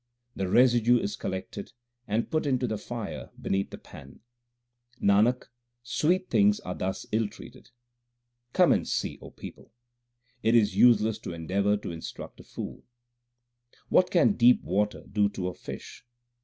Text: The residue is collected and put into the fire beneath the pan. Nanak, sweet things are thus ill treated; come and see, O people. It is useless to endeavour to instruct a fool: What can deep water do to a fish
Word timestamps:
The 0.35 0.47
residue 0.49 0.97
is 0.97 1.15
collected 1.15 1.73
and 2.07 2.31
put 2.31 2.47
into 2.47 2.65
the 2.65 2.79
fire 2.79 3.29
beneath 3.39 3.69
the 3.69 3.77
pan. 3.77 4.21
Nanak, 4.99 5.43
sweet 5.83 6.27
things 6.31 6.59
are 6.61 6.73
thus 6.73 7.05
ill 7.11 7.27
treated; 7.27 7.69
come 8.51 8.71
and 8.71 8.87
see, 8.87 9.19
O 9.21 9.29
people. 9.29 9.71
It 10.41 10.55
is 10.55 10.75
useless 10.75 11.19
to 11.19 11.33
endeavour 11.33 11.77
to 11.77 11.91
instruct 11.91 12.39
a 12.39 12.43
fool: 12.43 12.83
What 13.89 14.09
can 14.09 14.33
deep 14.37 14.63
water 14.63 15.03
do 15.05 15.29
to 15.29 15.49
a 15.49 15.53
fish 15.53 16.03